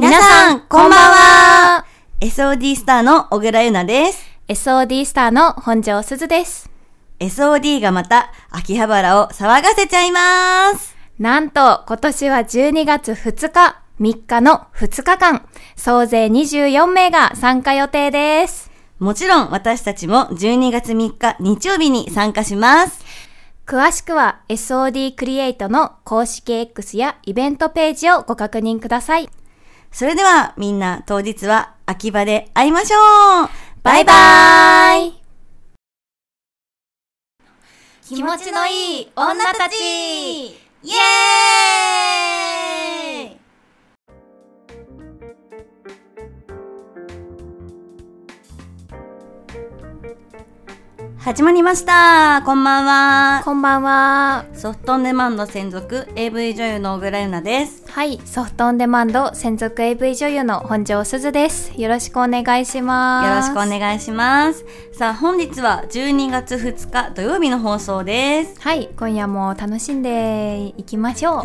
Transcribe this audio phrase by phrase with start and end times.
[0.00, 1.86] 皆さん、こんばんは
[2.20, 4.26] !SOD スターの小倉優奈です。
[4.48, 6.68] SOD スターの本庄すずです。
[7.20, 10.96] SOD がまた秋葉原を騒がせちゃいます。
[11.20, 15.46] なんと、今年は12月2日、3日の2日間、
[15.76, 18.72] 総勢24名が参加予定です。
[18.98, 23.04] もちろん私たちも12月3日日曜日に参加します。
[23.64, 29.30] 詳しくは SOD クリエイトの公式 X やイベントページをご確認ください。
[29.94, 33.48] それではみんな当日は秋葉で会いましょう。
[33.84, 35.12] バイバイ。
[38.02, 39.76] 気持ちのいい女たち。
[39.76, 42.83] イエーイ
[51.24, 52.42] 始まりました。
[52.44, 53.42] こんばんは。
[53.46, 54.44] こんばんは。
[54.52, 57.82] ソフトオンデマンド専属 AV 女優の小倉優奈です。
[57.90, 61.72] はい、ソフトオンデマンド専属 AV 女優の本庄すずです。
[61.80, 63.54] よろしくお願いします。
[63.54, 64.66] よろしくお願いします。
[64.92, 68.60] さあ本日は12月2日土曜日の放送です。
[68.60, 71.42] はい、今夜も楽しんでいきましょう。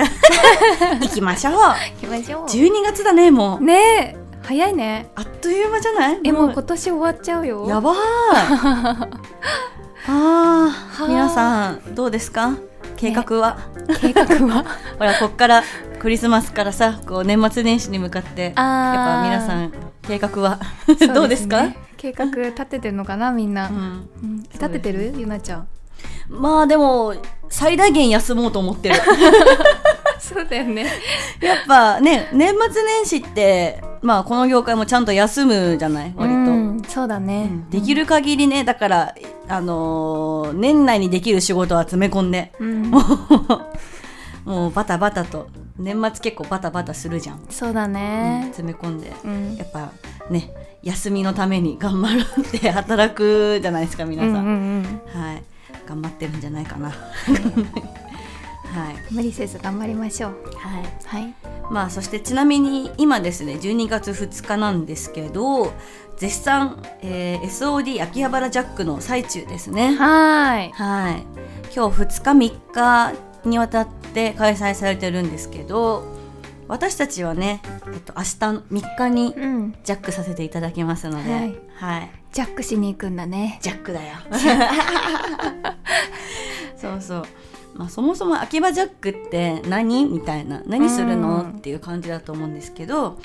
[0.99, 1.53] 行きましょう。
[1.55, 3.63] 行きましょ12月だねもう。
[3.63, 5.11] ねえ、早いね。
[5.15, 6.19] あっという間じゃない？
[6.23, 6.51] え、もう。
[6.53, 7.67] 今年終わっちゃうよ。
[7.69, 7.93] やばー。
[7.93, 7.97] い
[10.07, 11.07] あはあー。
[11.07, 12.57] 皆さんどうですか？
[12.97, 13.59] 計画は、
[14.01, 14.65] 計画は？
[14.97, 15.61] ほらこっから
[15.99, 20.57] クリスマスからさこう年末年始に向かってやっぱ皆さん計画は？
[20.99, 21.61] そどうですか？
[21.67, 23.67] ね計画立ててんのかなみんな。
[23.69, 24.43] うん、うん。
[24.43, 25.13] 立ててる？
[25.15, 25.67] ゆなちゃん。
[26.29, 27.15] まあでも
[27.49, 28.95] 最大限休もうと思ってる。
[30.19, 30.85] そうだよね。
[31.41, 36.13] やっぱね年末年始ってまあこの業界もちゃんと休むじゃない？
[36.15, 37.49] 割と、うん、そうだね。
[37.71, 39.15] できる限りねだから
[39.47, 42.51] あのー年内にできる仕事は詰め込んで。
[42.59, 42.91] うん、
[44.45, 45.47] もうバタバタと。
[45.77, 48.41] 年末結構バタバタするじゃん、そうだうんね。
[48.51, 49.13] 詰め込んで。
[49.23, 49.55] うん。
[49.55, 49.91] やっぱ
[50.29, 50.51] ね
[50.83, 54.43] 休みのために頑張るって働くじゃないですか皆さん、うんうん
[55.15, 55.43] うん、はい
[55.89, 56.89] 頑張ってるんじゃないかな
[58.69, 60.31] はい、無理せず頑張りましょう。
[60.55, 61.33] はい、はい。
[61.71, 65.73] まあそしてちなみに今ですね12月2日なんですけど
[66.17, 70.71] 絶賛、えー SOD 秋葉原ジャックの最中ですねはーい。
[70.71, 71.25] はい
[71.75, 73.13] 今日2日3日
[73.49, 76.03] にわたって開催されてるんですけど
[76.67, 77.61] 私たちはね、
[77.91, 78.29] えっと、明日
[78.81, 79.75] 3日にうん。
[79.83, 83.57] ジャックさせていただきますので、はいはい、ジャックしに行くんだね。
[83.63, 84.17] ジャックだよ
[86.77, 87.23] そうそう。
[87.75, 90.05] まあそもそも秋葉ジャックって何？
[90.05, 90.61] みたいな。
[90.65, 91.43] 何するの？
[91.43, 93.19] うんっていう感じだと思うんですけど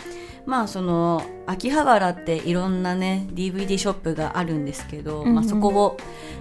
[0.47, 5.35] まあその秋葉原っていろんなね DVD ショップがあるんですけど、うんうん。
[5.37, 5.97] まあ、そこを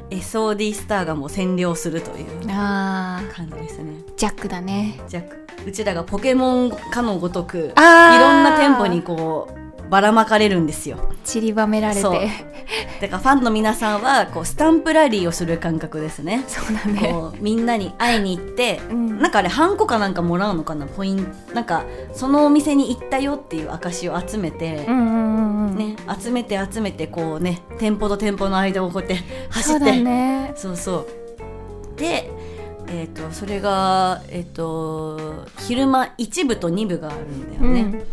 [0.09, 3.93] SOD スターがもう占領するという感じですね。
[4.17, 4.99] ジャックだね。
[5.07, 5.37] ジャック。
[5.65, 7.73] うちらがポケモンかのごとくいろん
[8.43, 10.97] な店舗にこうばらまかれるんですよ。
[11.23, 12.01] 散りばめられて。
[12.01, 12.13] そう。
[13.01, 16.43] だからファンの皆さんはこうスタンプラリーをする感覚ですね。
[16.47, 17.09] そうだね。
[17.11, 19.19] こうみんなに会いに行って、うん。
[19.19, 20.87] なんかあれハンコかなんかもらうのかな？
[20.87, 21.83] ポイントなんか
[22.13, 25.77] そのお店に行ったよっていう証を集めて、うんうんうんうん。
[25.77, 29.17] ね、集めて集めてこうね店舗と店舗の間をこうやって
[29.49, 30.53] 走そうだってね。
[30.55, 31.07] そうそ
[31.95, 31.99] う。
[31.99, 32.31] で
[32.95, 38.03] えー、とそれが、えー、と昼間1部と2部があるんだよね、うん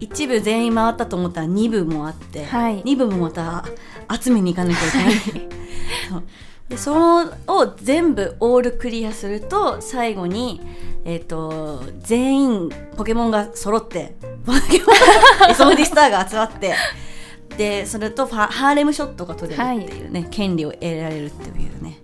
[0.00, 2.82] 一部全員回ったと思ったら2部もあって、はい。
[2.82, 3.64] 2部もまた
[4.20, 5.48] 集めに行かなきゃいけない、
[6.10, 6.22] そう。
[6.68, 10.60] でそのを全部オールクリアすると最後に、
[11.04, 14.16] えっと全員ポケモンが揃って
[14.46, 16.74] ポケモンソーディスターが集まって
[17.58, 22.00] でそれとファハーレムショットが取れるっていうね、権利を得られるっていうね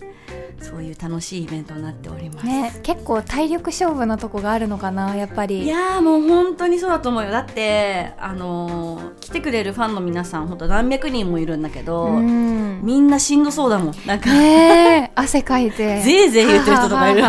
[0.61, 2.45] そういう楽しいイベントになっております。
[2.45, 5.63] ね、結構体力勝負のとこがあるのかな、やっぱり。
[5.63, 12.81] いやーもう本当にそうだと思うよだってあのー来てくれるファンの皆さん本当何百人もいるんだけど、うん。
[12.83, 16.01] みんなしんどそうだもんなんか、ねえ、汗かいて。
[16.03, 17.21] ぜいぜい言ってる人とかいる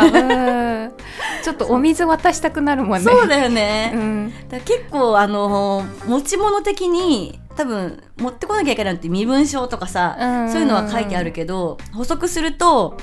[1.42, 3.00] ちょっとお水渡したくなるもんね。
[3.00, 4.32] そうだよね、うん。
[4.48, 12.96] だ結構あのー持ち物的に多分持ってこなきゃいけないのって身分証とかさ、うんそういうのは書いてあるけど補足すると、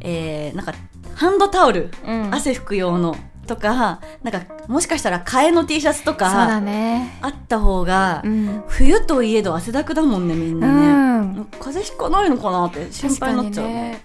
[0.00, 0.74] えーなんか
[1.14, 3.16] ハンドタオル、うん汗拭く用の
[3.46, 7.18] とかなんかもしかしたら替えの T シャツとかね。
[7.22, 8.64] あった方が、うん。
[8.66, 11.44] 冬といえど汗だくだもんねみんうなね、ん。
[11.60, 14.04] 風邪ひかないのかなって心配になっちゃう、ね。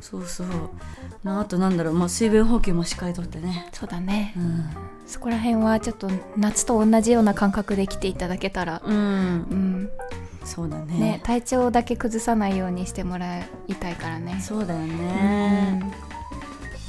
[0.00, 0.46] そうそう
[1.22, 4.40] まああとなんだろう、まあ、水分補給もしっかりとってねそうだねう。
[4.40, 4.68] ん、
[5.06, 8.82] そこら辺はちょっと夏と同じような感覚で来ていただけたら。
[8.84, 8.98] うんう
[9.54, 9.90] ん。
[10.44, 10.98] そうだね。
[10.98, 14.38] ね、体調だけ崩さないようにしてもらいたいからね。
[14.40, 15.92] そうだようね、ん。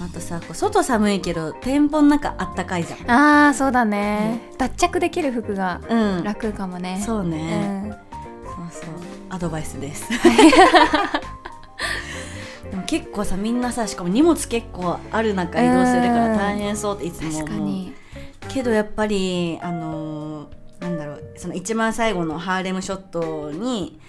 [0.04, 3.10] あとさこう外寒いけど店舗の中あったかいじゃん。
[3.12, 4.42] ああそうだね。
[4.58, 6.24] 脱着できる服がうん。
[6.24, 7.02] 楽かもね。
[7.06, 7.92] そううね、ん。
[7.92, 7.98] そう
[8.72, 8.90] そう。
[9.30, 10.06] アドバイスです。
[12.70, 17.42] でも結構さみんなさしかも荷物結構ある中移動するから大変そうっていつも思う。
[17.44, 17.94] 確かに。
[18.50, 24.00] けどやっぱりあのーなんだろうその一番最後のハーレムショットに、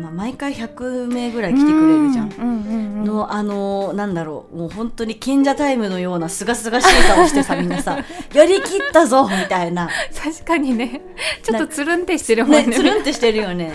[0.00, 2.32] まあ、毎回100名ぐらい来てくれるじゃん。
[2.32, 7.98] うんうんうんうんのあのーなんだろうもう本当に賢者タイムのようなすがすがしい顔してさみんなさ
[8.32, 9.90] やりきったぞみたいな。
[10.22, 11.02] 確かにね。
[11.42, 12.66] ちょっとつるんってしてるもんね。
[12.66, 13.72] ねつるんってしてるよね。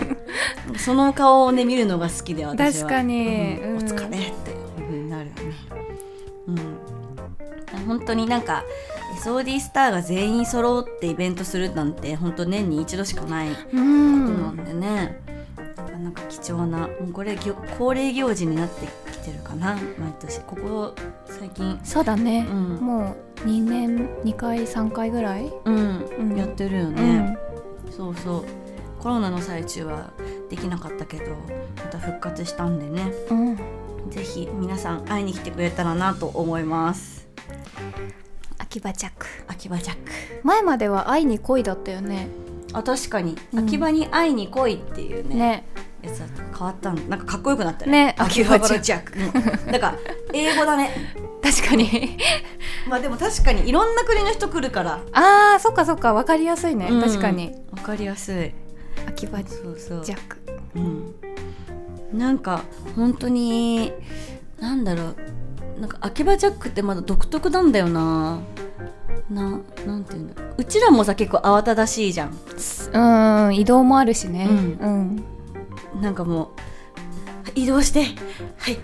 [0.76, 2.88] その顔をね見るのが好きで私は。
[2.88, 3.58] 確かに。
[3.62, 3.70] うん。
[3.70, 3.76] うん。
[3.76, 4.30] お疲れっていう
[4.76, 5.54] 風になるよね。
[6.48, 7.86] うん。
[7.86, 8.64] 本当になんか
[9.20, 15.20] SOD スターが全員揃ってイベントするなんて本当年に一度しかないこうとなんんでね、
[15.76, 20.40] なかなか貴重なもうこれ恒例行事になってきてるかな毎年。
[20.40, 20.94] ここ
[21.26, 21.78] 最近。
[21.84, 22.76] そうだね、うん。
[22.76, 26.36] もう2年2回3回ぐらい、うん、うん。
[26.36, 27.36] やってるよね、
[27.90, 28.44] そうそう。
[29.00, 30.10] コロナの最中は
[30.48, 31.36] できなかったけど
[31.76, 33.12] また復活したんでね。
[33.30, 33.58] うんうん。
[34.10, 37.28] ぜひ皆さん会いに来てくれたらなと思います
[38.70, 39.10] 秋葉着
[39.48, 40.12] 秋葉ジャック。
[40.44, 42.28] 前までは愛に恋だったよね。
[42.72, 43.64] あ確かに、うん。
[43.64, 45.64] 秋葉に会いに来いっていうねね。
[46.02, 46.22] やつ
[46.56, 48.14] 変わったのなんかかっこよくなったね。
[48.16, 49.18] 秋葉秋葉ジャック。
[49.18, 49.98] うんなんか
[50.32, 50.90] 英語だね。
[51.42, 52.16] 確かに。
[52.88, 56.14] まあでも確かにいろんな国の人来るから、あーそっかそっか。
[56.14, 57.00] 分かりやすいね、うん。
[57.00, 57.52] 確かに。
[57.72, 58.52] わかりやすい。
[59.08, 60.38] 秋葉ジャック。
[60.76, 61.14] うん、
[62.12, 62.62] なんか
[62.94, 63.92] 本当に
[64.60, 65.16] なんだろう
[65.80, 68.38] なんか秋葉ジャックってまだ独特なんだよな。
[69.30, 70.54] ななんていうんだろう。
[70.58, 72.36] うちらもさ結構慌ただしいじゃん。
[72.92, 74.46] うん移動もあるしね。
[74.48, 75.24] うん。
[75.94, 76.02] うん。
[76.02, 78.04] なんかもう移動して
[78.58, 78.78] はい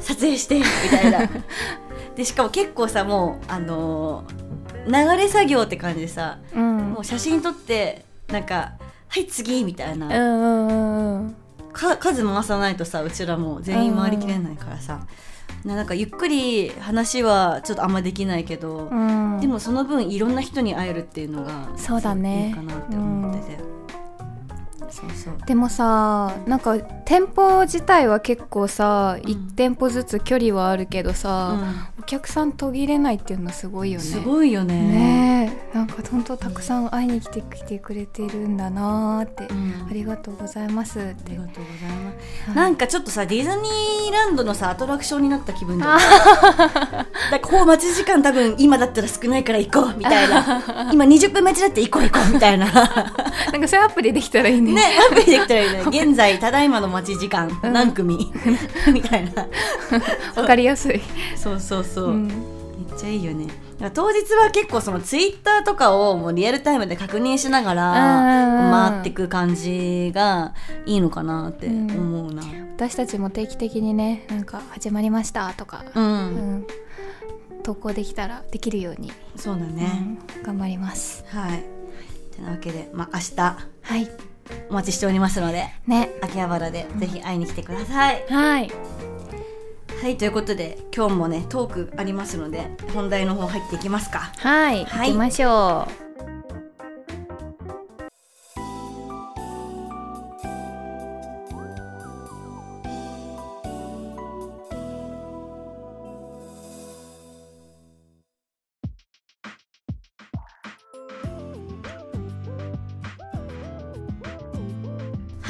[0.00, 1.28] 撮影してみたいな。
[2.16, 4.42] でしかも結構さもうあのー
[4.84, 6.92] 流れ作業って感じでさうん。
[6.92, 8.72] もう写真撮ってなんか
[9.08, 11.36] はい次みたいな、うんうんうん
[11.72, 15.06] 数回さないとさうちらも全員回りきれないからさ、な
[15.64, 19.40] なんかゆっくり話はちょっとあんまできないけど、うん。
[19.40, 22.48] でもその分いろんな人に会えるっていうのがそうだね。
[22.48, 23.58] いいかなって思ってて、
[24.92, 25.38] そうそう。
[25.46, 29.30] でもさなんか店舗自体は結構さ、うん。
[29.30, 31.58] 一店舗ずつ距離はあるけどさ、
[31.98, 34.08] うお客さん途切れないっていうのはすごいよん、ね。
[34.08, 34.74] すごいよね。
[34.74, 35.76] ねえ。
[35.76, 39.86] なんか本当たくさん会いに来てきてくれてるんだなーって、うん。
[39.88, 42.56] ありがとうございますっあてりがとうございます、はい。
[42.56, 45.98] なんかちょっとさディズニーランドのさアトラクションになった気分だか
[47.30, 50.62] らこう待ち時間多分今だったら少ないから行こうみたいな。
[50.92, 52.66] 今20分待ちだって行こう行こうみたいな。
[52.66, 55.82] なんかそういうアプリできたらいいねね、 アプリできたらいいね。
[55.86, 57.72] 現在、ただいまの待ち時間、うん。
[57.72, 58.32] 何組？
[58.92, 59.46] みたいな。
[60.36, 61.00] わかりやすい、
[61.36, 62.04] そうそうそう。
[62.10, 62.26] うん。
[62.26, 62.34] めっ
[62.98, 63.46] ちゃいいよね。
[63.90, 67.90] 当日は結構そのツイッターとかをもうリアルタイムで確認しながら
[68.66, 70.54] うん回っていく感じが
[70.86, 72.42] いいのかなって思うな。
[72.76, 76.66] 私たちも定期的にねなんか始まりましたとか、うん、うん。
[77.62, 80.18] 投稿できたらできるように、そうだね。
[80.36, 80.42] うん。
[80.42, 81.24] 頑張ります。
[81.28, 81.64] はい。
[82.36, 83.56] てなわけで、まあ明日。
[83.82, 84.31] はい
[84.70, 88.24] お待ちしておりますので、ね秋葉原でぜひ会いに来てください。
[88.28, 88.70] はい
[90.02, 94.32] はい、ということで今日もねトークありますので本題の方入っていきますか。
[94.38, 95.86] はい、はい行きましょ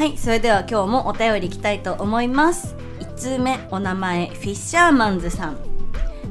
[0.03, 2.75] はい、それでは今日もお便りいきたいと思います。
[2.99, 5.57] 1通目、お名前、フィッシャーマンズさん。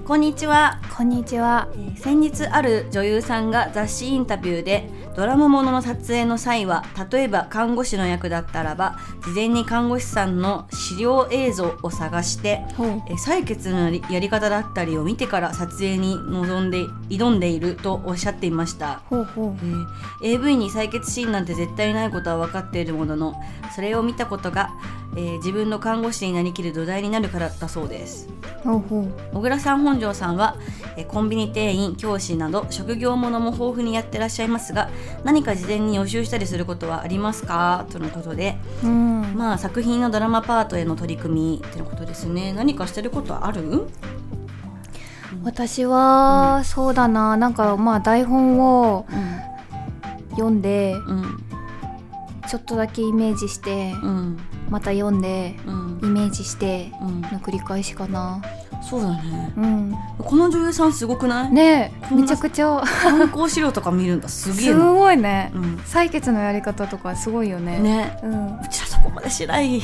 [0.04, 0.82] こんにちは。
[0.92, 12.62] うこんにちはえー先日ある女優さんが雑誌インタビューでドラマものの撮影の際は例えば看護師の役だったらば事前に看護師さんの資料映像を探して
[13.08, 19.01] えー採血のやり方だったりを見てから撮影に臨んで挑んでいるとおっしゃっていました。
[19.10, 19.86] ほうほえー
[20.34, 23.36] AV に採血シーンなんて絶対ないことは分かっているものの
[23.75, 24.72] それを見たことが、
[25.15, 28.30] えー自分の看護師になりきる土台になるからだそうです。
[29.34, 30.56] 小倉さん本庄さんは、
[30.96, 34.89] えーコンビニ店員教師など職業ものも豊富にやってらっしゃいますが
[35.24, 37.86] 何か事前に予習したりすることはありますか？
[37.91, 38.58] とのことで。
[38.84, 39.34] うん。
[39.36, 42.53] まあ作品のドラマパートへの取り組みってのことですね。
[42.53, 43.88] 何かしてることはある？
[45.43, 47.38] 私は、そうだな。
[47.38, 49.05] なんかまあ台本を
[50.31, 51.43] 読んでうん。
[52.50, 54.38] ちょっとだけイメージしてうん。
[54.70, 56.00] また読んでうん。
[56.03, 57.22] イメージしてうん。
[57.22, 58.41] の繰り返しかな
[58.81, 59.53] そうだね。
[59.55, 59.95] うん。
[60.17, 62.83] この女優さんすごくない、ねめちゃくちゃ。
[62.85, 65.51] 参考資料とか見るんだすげえすなごいね。
[65.53, 65.75] うん。
[65.85, 67.79] 採血のやり方とかすごいよね。
[67.79, 68.19] ね。
[68.23, 69.79] うん、うちらそこまでしない。
[69.79, 69.81] ね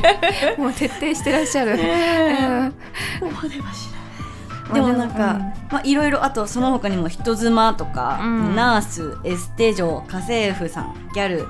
[0.58, 2.36] もう徹底してらっしゃる、え。
[2.40, 2.70] うん。
[2.70, 2.76] こ
[3.20, 4.74] こまではしない。
[4.74, 5.40] でもなんか、うん。
[5.70, 8.56] まあいろいろあとその他にも人妻とか、うん。
[8.56, 11.46] ナースエステ嬢家政婦さんギャル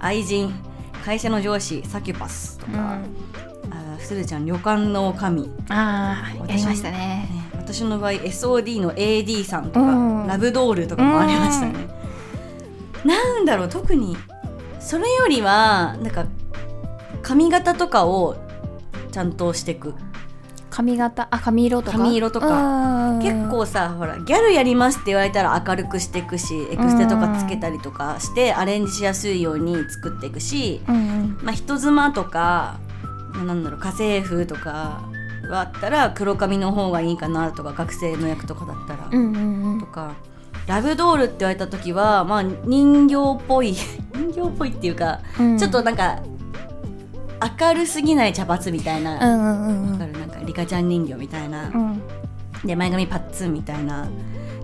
[0.00, 0.54] 愛人
[1.04, 2.98] 会社の上司サキュパスとか、あ
[4.04, 7.28] するちゃん旅館の女将、ね、ああやりましたね。
[7.52, 10.26] 私の場合 SOD の AD さんとか、うん。
[10.26, 11.88] ラブドールとかもありましたね、
[13.04, 14.16] なんだろう特に
[14.80, 16.26] それよりはなんか
[17.22, 18.36] 髪型とかを
[19.12, 19.94] ちゃんとしていく。
[20.70, 21.28] 髪型？
[21.30, 21.98] あ髪色とか？
[21.98, 22.48] 髪色とか。
[22.48, 31.38] か結構さほらギャルやりますって言われたら明るくしていくしエクステとかつけたりとかしてアレンジしやすいように作っていくし、うんうん。
[31.42, 32.80] まあ、人妻とか
[33.44, 35.02] なんだろう家政婦とか
[35.48, 40.14] はあったら黒髪の方がいいかなとか学生の役とかだったら、うんうんとか
[40.66, 43.74] ラブドールって言われた時は、まあ、人形っぽい
[44.14, 45.58] 人形っぽいっていうか、うん。
[45.58, 46.20] ちょっとなんか
[47.60, 50.12] 明るすぎない茶髪みたいな、うんうんうんかる？
[50.12, 52.02] なんかリカちゃん人形みたいな、うん。
[52.64, 54.06] で前髪パッツンみたいな。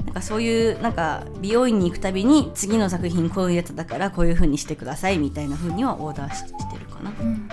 [0.04, 7.48] なんかそういうなんか美容院に行くたびに次の作品こういうやつだからこういう風にしてくださいみたいな風にはオーダーししてるかな、うん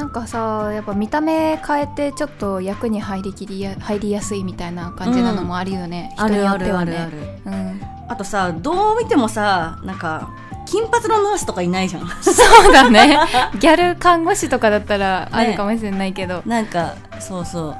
[0.00, 7.42] なんかさやっぱ見た目変えてちょっと役に入りきりや入りやすいみたいな感じなのもあるよね、人によってはね。
[7.44, 10.30] うん、あとさどう見てもさなんか
[10.66, 12.08] 金髪のナースとかいないじゃん。
[12.24, 12.32] そ
[12.70, 13.20] うだね。
[13.60, 17.76] ギャル看護師とかだったらあるかもしれないけど、なんかそうそ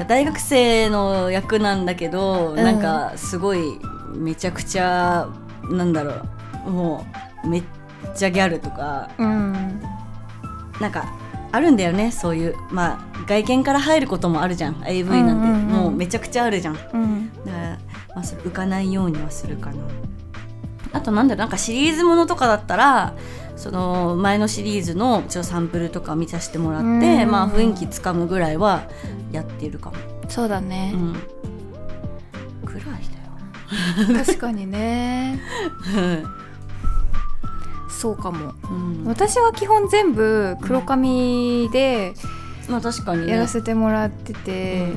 [0.00, 0.04] う。
[0.08, 2.56] 大学生の役なんだけど、ん。
[2.56, 3.78] なんかすごい
[4.16, 5.28] めちゃくちゃ
[5.70, 6.14] なんだろ
[6.66, 6.70] う。
[6.70, 7.06] も
[7.44, 7.62] うめっ
[8.16, 9.10] ちゃギャルとか。
[9.16, 9.80] うん。
[10.80, 11.21] なんか
[11.52, 12.56] あるんだよねそういう。
[12.70, 14.82] まあ外見から入ることもあるじゃん。
[14.86, 15.66] AV なんて、うんうんうん。
[15.68, 16.74] もうめちゃくちゃあるじゃん。
[16.74, 17.78] だかうんら、
[18.14, 19.76] まあ、それ浮かないようにはするかな。
[20.92, 23.14] あとなんだろうなんかシリーズものとかだったら
[23.56, 27.30] その前のシリーズのちょっとサンプルとか見させてもらって、うん。
[27.30, 28.82] まあ雰囲気つかむぐらいは
[29.30, 29.96] やってるかも、
[30.28, 30.92] そうだね。
[30.94, 31.12] う、ん、
[32.64, 34.24] ぐらいだよ。
[34.24, 35.40] 確かにね
[37.92, 38.54] そうかも。
[38.70, 42.14] うん、私は基本全部黒髪で
[42.68, 43.32] まあ確かにね。
[43.32, 44.92] やらせてもらってて、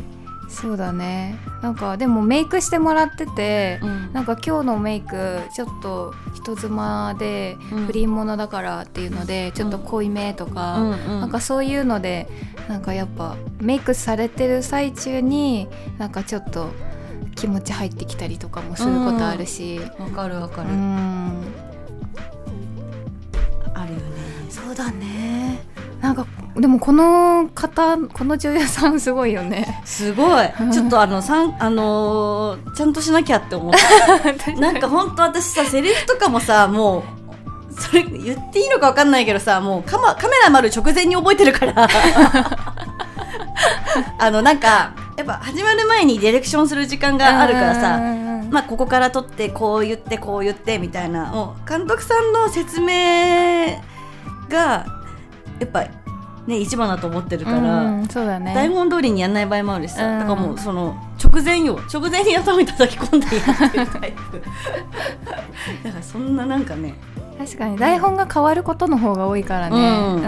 [0.50, 1.38] そうだね。
[1.62, 4.14] なんかでもメイクしてもらってて、うん。
[4.14, 7.86] なんか今日のメイクちょっと人妻でうん。
[7.88, 11.22] 不倫者だからっていうので、ちょっと濃いめとか、うんうん。
[11.22, 12.28] なんかそういうので
[12.70, 16.70] なんかやっぱメイクされてる最中になんかちょっと
[17.36, 19.80] 気持ち入ってきたりとかもすることあるし。
[20.00, 21.44] わかるわかうる、ん
[23.76, 24.04] あるよね。
[24.50, 25.60] そうだね。
[26.02, 29.82] なんかでもこの方この女優さんすごいよね。
[29.86, 30.48] すごい。
[30.72, 34.52] ちょっとあのさんあのーちゃんとしなきゃって思った。
[34.60, 37.04] なんか本当私さセリフとかもさもう
[37.82, 41.88] それ言っていいのか分かんないけどさもうカマカメラ回る直前に覚えてるから。
[44.20, 51.32] あのなんかやっぱ始まる前にディレクションする時間があるからさうんまあここから撮ってこう言ってこう言ってみたいな。
[51.32, 53.82] もう監督さんの説明
[54.50, 54.86] が
[55.60, 55.86] やっぱ
[56.48, 58.54] ね一番だと思ってるから、うんそうだね。
[58.54, 60.20] 台本通りにやんない場合もあるしさ、うん。
[60.20, 64.42] だからもうその直前よ直前に頭に叩き込んでやってるタイプ。
[65.84, 66.96] だからそんななんかね。
[67.38, 70.16] 確かに台本が変わることの方が多いからね、うん。
[70.16, 70.28] う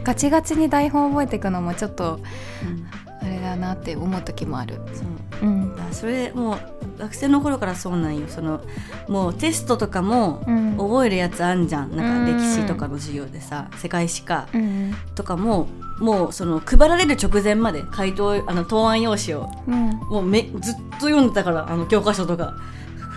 [0.00, 0.02] ん。
[0.02, 2.18] ガチガチに台本覚えていくのもちょっと
[2.64, 2.86] うん
[3.22, 4.80] あれだなって思う時もある。
[4.94, 5.48] そう。
[5.48, 5.72] うん。
[5.92, 6.58] それもう
[6.98, 8.26] 学生の頃からそうなんよ。
[8.28, 8.60] その
[9.08, 10.76] もうテストとかもうん。
[10.78, 11.94] 覚えるやつあんじゃん。
[11.96, 14.94] なんかうん歴史とかの授業でさ世界史かうん。
[15.14, 19.90] とかももうその配られる直前まで回答あの答案用紙をうん。
[20.10, 22.54] もうめずっと読んでたからあの教科書とか。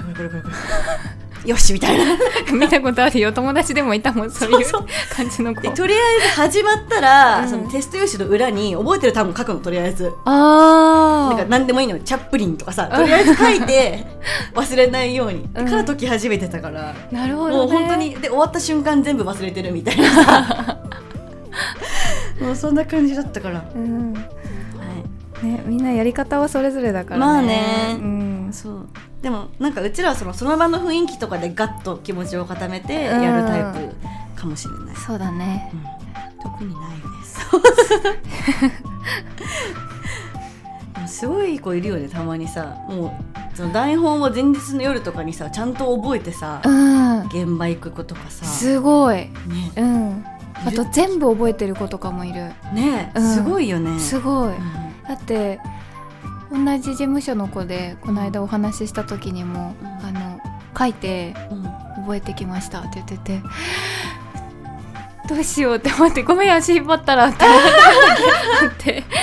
[0.03, 0.53] これこれこれこれ
[1.45, 2.05] よしみたいな。
[2.53, 3.31] 見たことあるよ。
[3.31, 4.65] 友達でもいたもんそういう
[5.09, 5.61] 感じの子。
[5.61, 7.49] でとりあえず始まったら、うん。
[7.49, 10.13] そのテスト用紙の裏に覚えてる単語書くのとりあえず。
[10.25, 12.01] あなんか何でもいいのよ。
[12.03, 14.05] チャップリンとかさとりあえず書いて
[14.55, 15.65] 忘れないように、うん。
[15.65, 20.09] から解き始めてたから、なるほど、ね、もう本当にで終わった瞬間全部忘れてるみたいな。
[20.09, 20.77] さ
[22.39, 24.13] もうそんな感じだったから、はうん。
[25.43, 27.25] い、ね、みんなやり方はそれぞれだからね。
[27.25, 27.97] まあね。
[27.99, 28.87] うん、そう
[29.23, 33.95] でもなんかうちらはそのその場の雰囲気とかでガッと気持ちを固めてやるタイプ
[34.35, 35.71] かもしれない、そうだね。
[35.73, 36.51] うん。
[36.51, 37.39] 特にないです。
[41.23, 42.75] すごい子いるよねたまにさ。
[42.89, 47.25] もうその台本を前日の夜とかにさちゃんと覚えてさ、うん。
[47.27, 49.15] 現場行く子とかさ、すごい。
[49.15, 49.31] ね、
[49.77, 50.25] うん。
[50.65, 52.51] あと全部覚えてる子とかもいる。
[52.73, 53.33] ね、うん。
[53.35, 53.97] すごいよね。
[53.99, 54.49] すごい。
[54.49, 54.57] うん。
[55.07, 55.61] だって
[56.53, 59.87] 同じ事務所の子でこの間お話しした時にも、うん。
[59.87, 60.39] あの
[60.77, 61.63] 書いてうん。
[62.03, 62.79] 覚えてきました。
[62.79, 63.41] って言ってて
[65.29, 69.03] どうしようって思ってごめん足引っ張ったらって思って。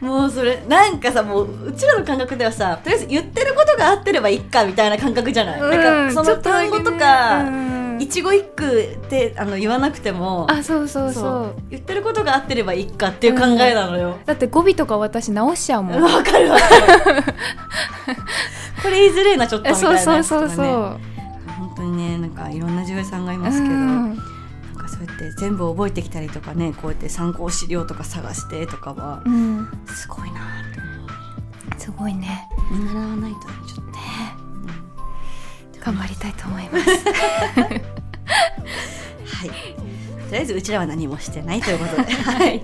[0.00, 14.18] もうそれなんかさもううちらの感覚ではさとりあえず言ってることが合ってればいいかみたいな感覚じゃない、なんかその単語とか、うん一語一句ってあの言わなくてもあそうそうそう言ってることが合ってればいいかっていう考えなのよ。
[14.26, 17.22] だって語尾とか私直しちゃうもん、 わ、かるわかる。
[18.82, 20.22] これ言いづれえなちょっとみたいなそう。
[20.22, 20.66] そうそうそう
[21.58, 24.16] 本当にねなんかいろんな女優さんがいますけど、うんなん
[24.76, 30.42] かそうやって全部覚えてきたりとかねこうやって参考資料とか探してとかはうんすごいなっ
[30.74, 32.74] て思すごいねう。
[32.76, 33.85] 見習わないとねちょっとね。
[35.86, 36.96] 頑張りたいと思いますは
[39.46, 39.50] い。
[40.28, 42.62] とりあえずうちらは何もしてないということで、 はい。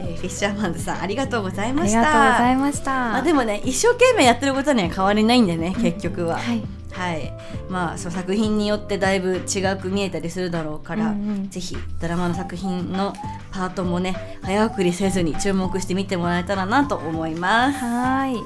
[0.00, 2.00] えーフィッシャーマンズさんありがとうございあました。
[2.00, 6.36] りがとうございましたまあでもね一生懸命やってることには変わりないんでね結局は。
[6.36, 7.32] はいはい、
[7.70, 13.14] まあその作品によってだいぶ違く見えたりするだろうから、うんうんぜひドラマの作品の
[13.50, 17.78] パートもね早送りせずに注目して見てもらえたらなと思います。
[17.78, 18.36] はい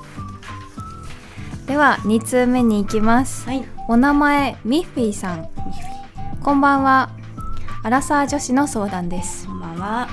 [1.66, 3.44] では2通目に行きます。
[3.44, 5.48] はい、お名前ミッフィーさん。
[6.40, 7.10] こんばんは。
[7.82, 9.46] アラサー女子の相談です。
[9.48, 10.08] こんばんは。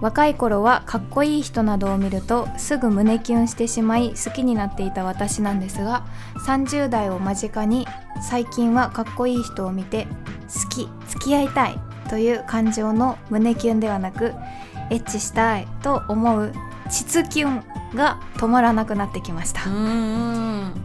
[0.00, 6.06] 若い頃はかっこいい人などを見るとすぐ胸キュンしてしまい好きになっていた私なんですが
[6.46, 7.86] 30代を間近に
[8.20, 10.06] 最近はかっこいい人を見て
[10.62, 11.78] 好き付き合いたい
[12.10, 14.34] という感情の胸キュンではなく
[14.90, 16.52] エッチしたいと思う
[16.90, 17.64] 膣キュン
[17.94, 19.60] が止まらなくなってきました。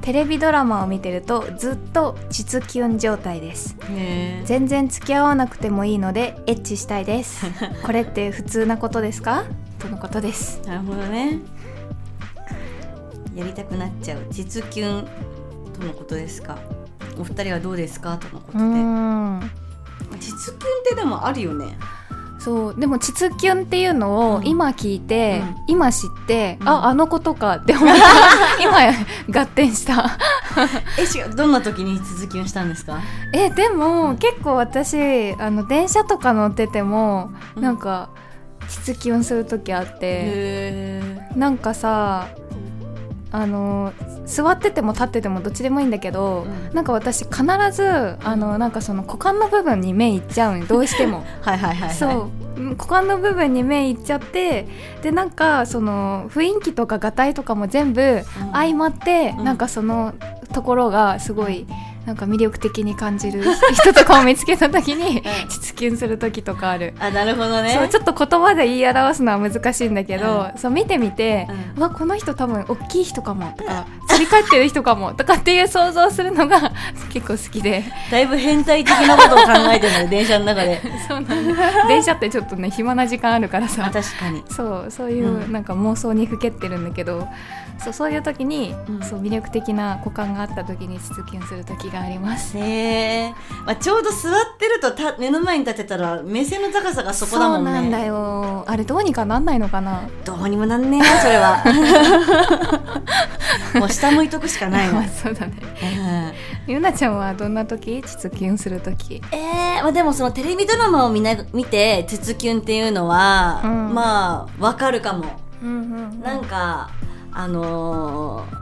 [0.02, 7.46] テレビドラマを見てるとずっと膣キュン状態ですね全然付き合わなくてもいいのでエッチしたいです
[7.84, 9.44] これって普通なことですか？
[9.78, 11.40] とのことですなるほどね。
[13.36, 15.08] やりたくなっちゃう実キュン
[15.80, 16.58] とのことですか？
[17.20, 18.18] お二人はどうですか？
[18.18, 18.66] とのことうで。
[18.82, 19.40] ん
[20.20, 21.78] 実キュンってでもあるよね。
[22.50, 24.48] そうでも膣キュンっていうのをうん。
[24.48, 25.56] 今聞いて、うん。
[25.68, 26.68] 今知って、うん。
[26.70, 27.96] ああのことかって思った。
[29.30, 30.18] 今合点した。
[30.98, 33.00] え違うどんな時に実キュンしたんですか？
[33.34, 37.62] えでも結構私あの電車とか乗ってても、うん。
[37.62, 38.10] なんか
[38.68, 41.02] 膣キュンする時あってへ
[41.36, 42.30] なんかさ
[43.32, 43.94] あの
[44.30, 46.74] 座ってても立っててもどっちでもいいんだけど、うん。
[46.74, 51.26] なんか私必ずあのなんかその股間の部分に目いっちゃうのどうしても。
[51.42, 51.96] はいはいはいはい。
[51.96, 52.12] そう。
[52.12, 52.30] うん
[52.72, 54.68] 股間の部分に目いっちゃって
[55.02, 58.24] でなんかその雰囲気とかがたいとかも全部うん。
[58.52, 59.44] 相まって、うん。
[59.46, 60.14] なんかその
[60.54, 61.66] ところがすごい
[62.10, 66.96] なんか魅力的に感じる 人とかを見つけた時に実キュンする時とかある。
[67.00, 67.70] あなるほどね。
[67.70, 76.72] そうちょっと言葉で言い表すのは難しいんだけど、うそう見てみて、ううわこの人多分大きい人かもとか釣り返ってる人かもとかっていう想像するのが
[77.14, 77.84] 結構好きで。
[78.10, 80.82] だいぶ変態的なことを考えてるので電車の中で。
[81.08, 81.88] そうなんだ。
[81.88, 84.44] 電車ってちょっとね暇な時間あるからあさ確かに。
[84.50, 85.52] そうそういううん。
[85.52, 87.28] なんか妄想にふけってるんだけど、
[87.80, 89.04] そうそういう時に、うん。
[89.04, 92.58] そう魅力的な股間があった時に実現する時があります。
[92.58, 93.34] へえ、
[93.66, 97.72] まあ、ちょうど座ってるとた目の前に立てたら目線の高さがそこだもんね。
[97.72, 98.64] そうなんだよ。
[98.68, 100.04] あれどうにかなんないのかな？
[100.26, 101.64] どうにもなんねえなそれは。
[103.80, 104.94] もう下向いとくしかないの。
[104.96, 105.54] まあそうだね。
[106.68, 106.74] うん。
[106.74, 108.04] ゆなちゃんはどんな時？
[108.06, 109.22] 実現する時。
[109.32, 113.94] えー、まあでもそのテレビドラマを見な見て「鉄キュン」っていうのは、うん。
[113.94, 115.26] まあわかるかも。
[115.64, 115.74] うんう
[116.16, 116.22] ん。
[116.22, 116.90] なんか
[117.34, 118.60] あのー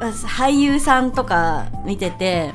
[0.00, 2.54] まあ俳優さんとか見てて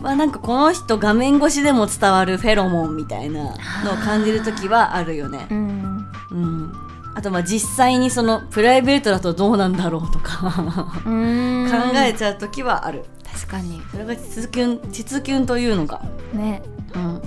[0.00, 3.44] まあなんかこの人画面越しでも伝わるフェロモンみたいな
[3.84, 5.54] のを感じる時はあるよねう。
[5.54, 6.72] んうん。
[7.14, 13.04] あとまあ実際にそのプライベートだとどうなんだろうとかうん 考えちゃう時はある。
[13.32, 16.00] 確かにそれが実キュン実キュンというのか。
[16.32, 16.62] ね
[16.94, 17.20] うん。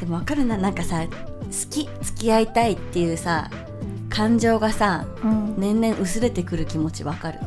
[0.00, 1.10] でもわかるななんかさ好
[1.70, 3.48] き付き合いたいっていうさ
[4.08, 5.54] 感情がさうん。
[5.58, 7.38] 年々薄れてくる気持ちわかる。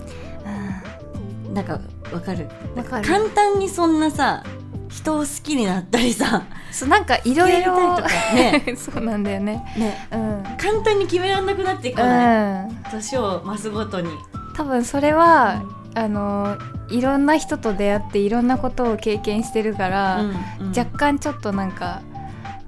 [1.54, 1.80] なんか
[2.14, 2.48] わかる？
[2.76, 3.08] わかる。
[3.08, 4.44] 簡単にそんなさ
[4.90, 7.98] 人を好きになったりさそうなんかいろいろ
[8.34, 8.76] ね。
[8.78, 9.64] そうなんだよね。
[9.78, 10.08] ね。
[10.12, 10.44] うん。
[10.58, 12.92] 簡単に決められなくなっていくよねうん。
[12.92, 14.10] 年を増すごとに。
[14.56, 15.62] 多分それは
[15.96, 16.58] あの
[16.90, 20.34] いろんな人と出会っていろんなことを経験してるから、うんう
[20.66, 20.70] ん。
[20.78, 22.02] 若干ちょっとなんか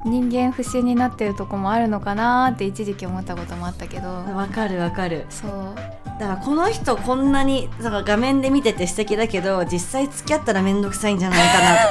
[0.05, 4.07] 人間不信になってるとこもあるのかなって一時期思ったこともあったけど。
[4.07, 5.25] わかるわかる。
[5.29, 5.75] そう。
[6.19, 11.39] だからこの人こんなにだから画面で見てて素敵だけど実際付き合ったら面倒くさいんじゃない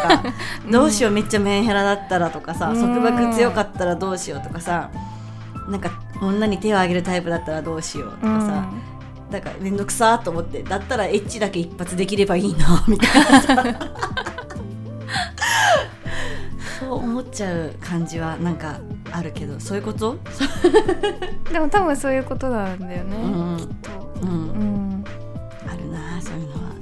[0.07, 0.35] かなとか、
[0.71, 2.81] どうしようめっちゃメンヘラだったらとかさ、うん。
[2.81, 4.91] 束縛強かったらどうしようとかさ
[5.69, 8.65] なんか女に手を挙げるタイプだったらどうしようとかさ、
[9.31, 13.65] だから面倒くさーと思ってだったらエッチだけ一発できればいいなみたいなさ
[16.83, 20.19] そう思っちゃう感じはなんかあるけどそういうこと、
[21.53, 23.57] でも多分そういうことなんだよね、うん。
[23.57, 24.29] きっと、うん。
[24.29, 25.05] うん、
[25.69, 26.75] あるなそういうのは、ね。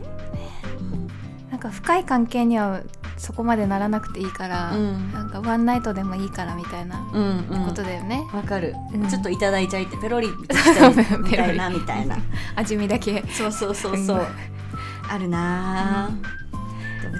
[1.50, 2.80] なんか深い関係には
[3.16, 5.12] そこまでならなくていいから、うん。
[5.12, 7.66] なんかワンナイトでもいいからみたいなうんうん。
[7.66, 9.06] ことだよね、わかる、うん。
[9.08, 11.04] ちょっといただいちゃいてペロリみたいな。
[11.86, 12.16] たいな
[12.56, 13.24] 味見だけ。
[13.30, 14.24] そうそうそうそう、うん。
[15.10, 16.49] あるなあ、でも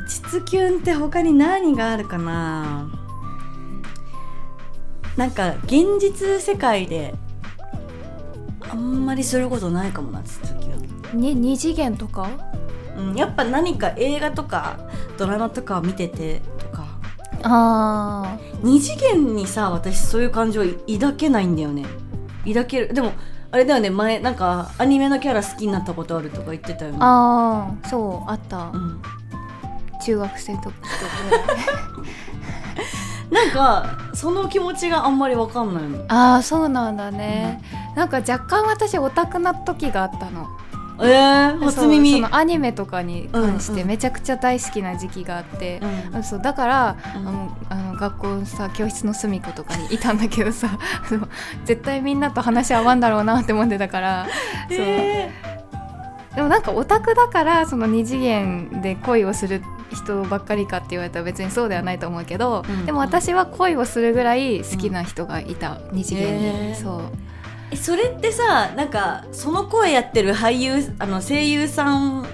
[0.07, 2.91] 膣キュンって他に何があるかな？
[5.17, 7.15] なんか現実世界で
[8.61, 12.29] あんまりすることないかもな膣キュンに二次元とか？
[12.97, 14.79] うん、やっぱ何か映画とか
[15.19, 16.87] ドラマとかを見ててとか。
[17.43, 21.87] あ二次元にさ私そういう感情抱けないんだよね。
[22.47, 22.95] 抱ける。
[22.95, 23.13] でも
[23.51, 26.99] あれだよね前なんかアニメのキャラ好きになったことあるとか言ってたよね。
[27.01, 29.03] あーそうあった、うん、
[30.01, 30.77] 中学生とか
[33.31, 36.05] なんかその気持ちがあんまりわかんないの。
[36.09, 37.63] ああそうなんだね、
[37.95, 40.49] なんか若干私オタクな時があったの。
[41.03, 42.13] えー、初耳。
[42.13, 43.83] そのアニメとかに関しうんうん。
[43.83, 45.81] てめちゃくちゃ大好きな時期があって、
[46.13, 46.23] うん。
[46.23, 47.29] そうだから、うん。
[47.29, 50.79] あのあの学校のさ教室の隅っことかにいたんだけどさ
[51.65, 54.27] 絶対みんなと話合わんだろうなって思ってたから、
[54.69, 54.77] そう。
[54.79, 55.31] え
[56.35, 62.87] でもなんかオタクだからその二次元で恋をする人ばっかりかって言われたら別にそうではないと思うけど、うん。
[62.87, 66.75] でも私は恋をするぐらい好きな人がいた、二次元に、へー。
[66.75, 67.75] そう。
[67.75, 72.27] ーそれってさなんかその声やってる俳優あの声優さん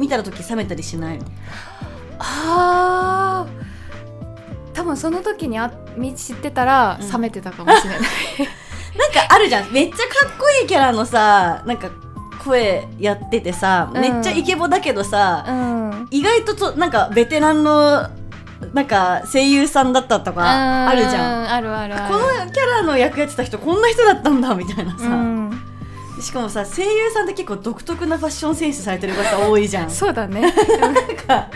[0.00, 1.24] 見た時冷めたりしないの？
[2.18, 4.74] あー。
[4.74, 7.08] 多分その時にあみ知ってたらうん。
[7.10, 8.00] 冷めてたかもしれない、
[8.98, 9.72] なんかあるじゃん。
[9.72, 11.90] めっちゃかっこいいキャラのさなんか
[12.44, 14.00] 声やっててさ、うん。
[14.00, 16.08] めっちゃイケボだけどさ、うん。
[16.10, 18.08] 意外ととなんかベテランの
[18.72, 21.44] なんか声優さんだったとかあるじゃん。
[21.44, 21.94] んあるある。
[21.94, 25.62] このキャラの役やってた人こんな人だったんだみたいなさ、うん、
[26.20, 29.90] しかもさ声優さんって結構独特なファッションセンスされてる方多いじゃん。
[29.90, 30.40] そうだね。
[30.40, 31.48] なんか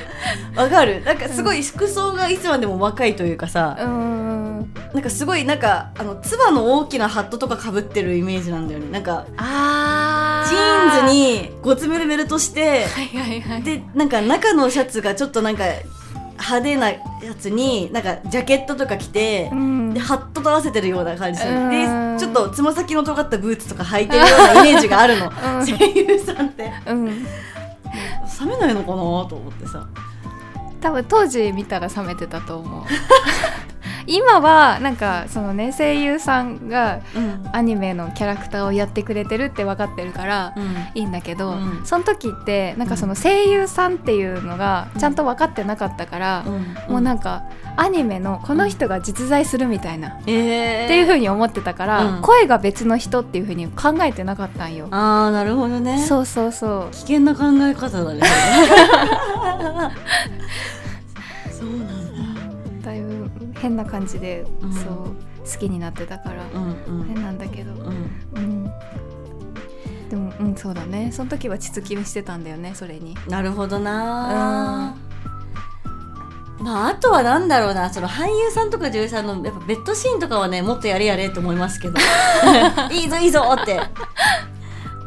[0.57, 1.03] わかる。
[1.05, 4.73] なんかすごい服装がいつまでも若いというかさ、うん。
[4.95, 8.91] なんかすごいなんかあのつばの大きなハットとかかぶってるイメージなんだよね。
[8.91, 13.63] なんかあジーンズにごつめるベルトしてはいはいはい。
[13.63, 15.65] でなんか中のシャツがちょっとなんか
[16.33, 17.01] 派手なや
[17.39, 19.95] つになんかジャケットとか着て、うん。
[19.95, 21.41] でハットと合わせてるような感じ。
[21.41, 21.47] で
[22.19, 25.67] ちょっとつま先の尖ったブーツとか履いてるようなイメージがあるの、うん。
[25.67, 26.73] 声優さんって。
[26.87, 27.07] うん。
[27.07, 29.87] 冷めないのかなと思ってさ。
[30.81, 32.85] 多分当時見たら冷めてたと思う
[34.07, 37.43] 今はなんかそのね声優さんがうん。
[37.53, 40.65] アニメのキャラクターをやってくれてるって分かってるからうん。
[40.95, 41.83] いいんだけど、うん。
[41.85, 46.45] その時ってなんかその声優さんっていうのがちゃんと分かってなかったから、
[46.89, 47.45] もうなんか
[47.77, 52.23] アニメのこの人が実在するみたいな、えー、っていう風に思ってたから、うん。
[52.23, 54.89] 声が別の人っていう風に考えてなかったんよ。
[54.91, 56.05] ああなるほどね。
[56.07, 56.93] そうそうそう。
[56.93, 58.23] 危険な考え方だね。
[61.53, 62.02] そうなん
[62.83, 64.73] だだいぶ変な感じで、うん。
[64.73, 64.93] そう
[65.45, 67.07] 好きになってたから、うんうん。
[67.07, 68.11] 変なんだけど、うん。
[68.35, 68.65] うん、
[70.09, 71.11] でもうんそうだね。
[71.13, 73.17] その時は膣キュンしてたんだよねそれに。
[73.29, 74.97] なるほどな。
[76.59, 81.95] まああとはなんだろうなその俳優さんとか女優さんのやっぱベッドシーンとかはねもっとやれやれと思いますけど。
[82.93, 83.81] いいぞいいぞって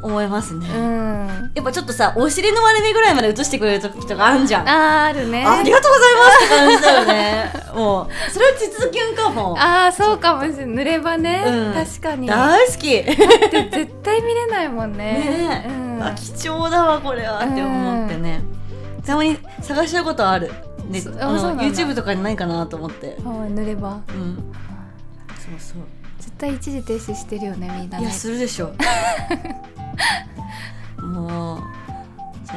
[0.05, 1.51] 思いますね、うん。
[1.55, 4.69] やっぱちょっとさお尻の割れ目ぐらいまで映してくれる時とかあんじゃん。
[4.69, 5.43] ああるね。
[5.63, 7.53] りがとうございますって感じだよね。
[7.73, 9.55] もうそれは実キュンかも。
[9.59, 10.83] あーそうかもしれない。
[10.83, 11.73] 濡れ場ね、うん。
[11.73, 12.27] 確かに。
[12.27, 12.87] 大好き。
[12.87, 13.03] ね
[13.51, 15.63] で絶対見れないもんね。
[15.65, 17.39] え、 うん、あ貴重だわこれは。
[17.43, 18.43] って思ってね、
[19.03, 20.51] たまに探したことある。
[20.91, 23.17] でそあの YouTube とかにないかなと思って。
[23.25, 23.89] あー濡れ場。
[23.89, 24.35] うん。
[25.35, 26.05] そうそう。
[26.25, 28.73] 絶対一時停止してるよねみんないねやするでしょ
[31.01, 31.59] もう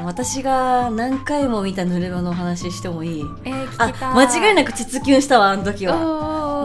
[0.04, 3.24] 私が何回も見た濡れ場のお話してもいい？
[3.44, 5.96] えー、あ間違いなく膣キュンしたわあの時は。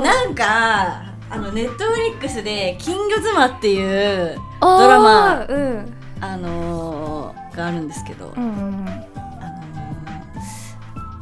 [0.04, 3.84] なんかあのネットフリックスで「金魚妻」ってい
[4.34, 5.94] うドラマうん。
[6.22, 8.52] あのーがあるんですけど、うんうんう
[8.84, 8.88] ん。
[8.88, 9.02] あの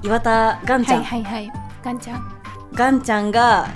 [0.04, 1.52] ー岩田ガンちゃん、はいはいはい。
[1.84, 2.32] ガンちゃん。
[2.74, 3.68] ガンちゃんが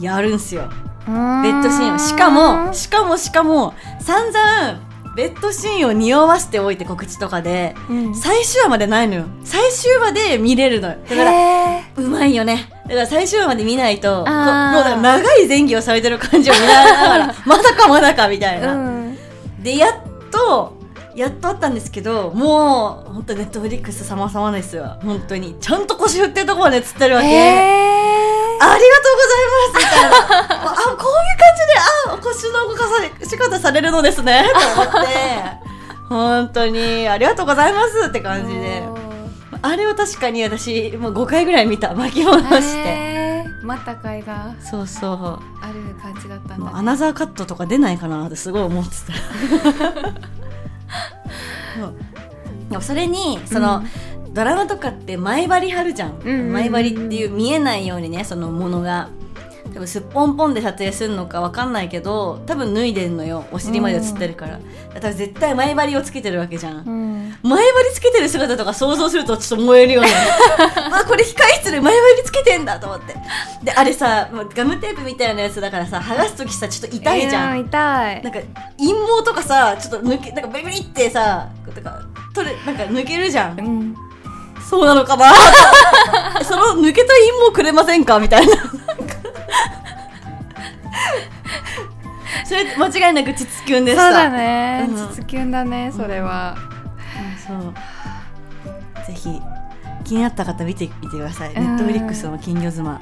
[0.00, 0.62] やるんすよ
[1.06, 1.18] ベベ
[1.50, 4.80] ッドシーンをしかもしかもしかも散々
[5.14, 8.14] ベッドシーンを匂わせておいて告知とかでうん。
[8.14, 9.24] 最終話までないのよ。
[9.44, 10.96] 最終話で見れるのよ。
[11.08, 12.68] だからへうまいよね。
[12.84, 19.18] だから最終話まで見ないともう長い前戯をされてる感じを見ながら まだかまだかみたいーな、うん。
[19.62, 19.94] でやっ
[20.30, 20.78] と
[21.14, 24.96] やっとあったんですけどもう本当ネットフリックス様々ですよ。
[25.04, 25.56] 本当に。
[25.60, 28.01] ちゃんと腰振ってるところまで釣ってるわけ、へ
[28.70, 29.84] ありがとうございます。
[29.84, 30.16] みたいな
[30.70, 34.46] あこういう感じであ腰の動かさし方されるのですね。
[34.76, 35.72] と思って。
[36.08, 38.82] 本当にありがとうございますってー感じで。
[39.64, 43.22] あれは確かに私もう5回ぐらい見た巻き戻して。
[43.62, 44.54] 待った甲斐が。
[44.60, 45.18] そうそう。
[45.62, 49.12] ある感じだったんだ、ね、アナザーカットとか出ないかなってすごい思ってた。
[52.70, 53.82] でもそれにその、
[54.32, 59.08] ドラマとかって前張り貼るじゃん,、前張りっていう見えないようにねそのものが。
[59.72, 63.46] 多分すっぽんぽんで撮影するのかわかんないけど多分脱いでんのよ。
[63.52, 64.58] お尻まで映ってるから、
[64.94, 67.34] だから絶対前張りをつけてるわけじゃん、うん。
[67.42, 70.08] 前張りつけてる姿とか想像するとちょっと燃えるよね。
[70.92, 73.14] あこれ控室で前張りつけてんだと思って。
[73.62, 78.22] であれさガムテープみたいなやつだからさ剥がす時さちょっと痛いじゃん、うん痛い。
[78.22, 78.40] なんか
[78.78, 82.02] 陰毛とかさちょっと抜けなんかベリベリってさなんか
[82.34, 83.58] 取れなんか抜けるじゃん。
[83.58, 83.96] うん
[84.72, 85.30] そうなのかな。
[86.44, 88.18] その抜けた陰毛くれませんか？
[88.18, 88.54] みたいな。
[92.46, 94.04] それ間違いなく膣キュンでした。
[94.04, 94.86] そうだね。
[94.88, 95.12] うん。
[95.12, 96.56] 筒キュンだねそれは、
[97.46, 97.74] そう。
[99.06, 99.42] ぜひ
[100.04, 101.54] 気になった方見てみてください、ん。
[101.54, 102.98] ネットフリックスの金魚妻、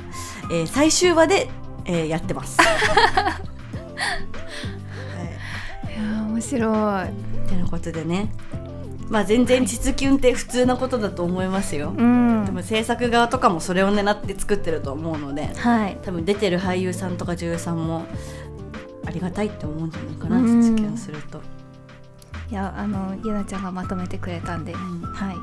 [0.50, 1.48] えー最終話で、
[1.84, 2.70] えーやってます、 はい。
[5.88, 7.48] いやー面白い。
[7.48, 8.32] てなことでね
[9.10, 12.44] まあ全然膣キュンって普通なことだと思いますよ、うん。
[12.46, 15.98] でも制作側とかもそれを狙って作ってると思うのではい。
[16.02, 18.06] 多分出てる俳優さんとか女優さんも
[19.04, 20.62] ありがたいって思うんじゃないかなうん。
[20.62, 21.42] 膣キュンすると、
[22.50, 25.02] いやあのゆなちゃんがまとめてくれたんで、うん。
[25.02, 25.36] はい。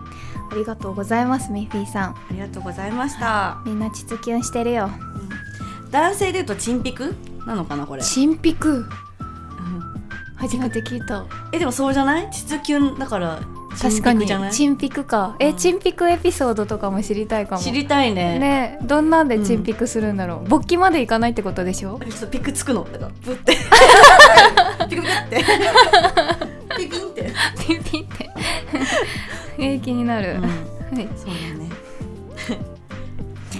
[0.49, 2.09] ありがとうございますミッフィーさん。
[2.11, 4.89] ありがとうございました、みんな膣キュンしてるよ。
[5.91, 7.13] 男性で言うとチンピク
[7.45, 8.69] なのかなこれ、チンピク。
[8.69, 8.87] うん。
[10.37, 11.25] 初めて聞いた。
[11.51, 12.29] えでもそうじゃない？
[12.31, 13.41] 膣キュンだから
[13.79, 14.27] 確かに。
[14.51, 15.35] チンピクか。
[15.39, 15.55] え、うん。
[15.55, 18.39] チンピクエピソードとかも知りたいかも知りたいね。
[18.39, 21.99] ねどんなんでチンピクするんだろう、勃起までいかないってことでしょ？
[21.99, 22.85] ちょっとピクつくの。
[22.91, 23.55] なんかブって。
[24.89, 25.43] ピクピクって。
[26.77, 28.29] ピピンって、ピピって。
[29.59, 30.41] えー、気になる、うん。
[30.41, 31.07] はい。
[31.15, 31.69] そうだね。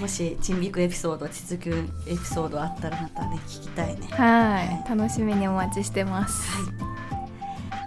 [0.00, 4.06] もしチンビクエピソード膣キュンエピソードあったらまたね聞きたいね。
[4.10, 4.88] はい。
[4.88, 6.48] 楽しみにお待ちしてます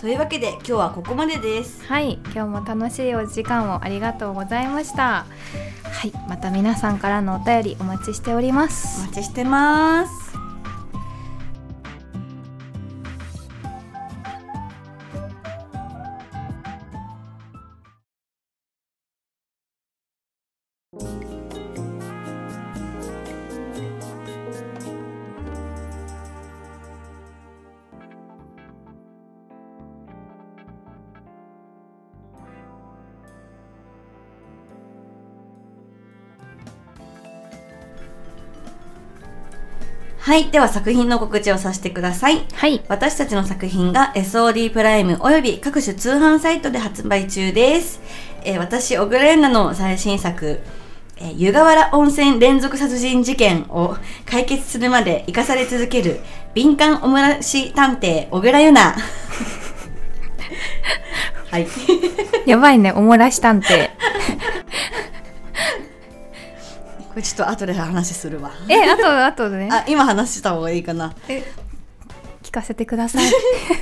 [0.02, 1.86] というわけで今日はここまでです。
[1.86, 5.28] はい今日も楽しいお時間をありがとうございました。
[5.84, 10.21] はいまた皆さんからのお便りお待ちしておりまおす待ちしてます
[40.22, 48.00] はいでは作品の告知をさせてくださいはい私たちの作品が SOD プライムおよび各種通販サイトで発売中です。
[48.44, 50.60] えー私、小倉優奈の最新作、
[51.18, 56.20] えー湯河原温泉連続殺人事件を解決するまで生かされ続ける
[56.54, 59.02] 敏感おもらし探偵、小倉優奈。
[61.50, 61.68] はい。
[62.46, 63.91] やばいねおもらし探偵
[67.12, 68.52] これちょっと後で話するわ。
[68.70, 69.70] えあとあとね。
[69.72, 71.14] あ、今話した方がいいかな。
[71.28, 71.44] え
[72.44, 73.26] 聞かせてください。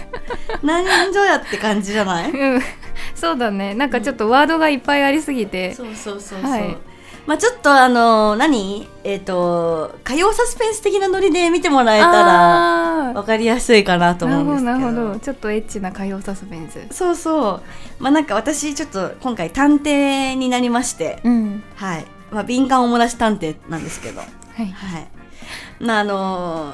[0.64, 2.32] 何人情やって感じじゃない？
[2.32, 2.62] うん。
[3.16, 3.74] そうだね。
[3.76, 6.52] なんかちょっとワードがいっぱいありすぎて、そうそうそうそう。
[6.52, 6.78] はい。
[7.28, 8.88] まあちょっとあの何？
[9.04, 14.72] えっ、と火曜サスペンス的なノリで見てもらえたらあわかりやすいかなと思うんですけど。
[14.80, 16.80] なるほどちょっとエッチな火曜サスペンス。
[16.96, 17.62] そうそ
[18.00, 18.04] う。
[18.04, 21.20] まあなんか私ちょっと今回探偵になりまして。
[21.24, 21.64] うん。
[21.76, 24.20] はいまあ敏感おもらし探偵なんですけど。
[24.20, 24.26] は
[24.64, 24.66] い。
[24.68, 25.08] はい。
[25.80, 26.74] まああの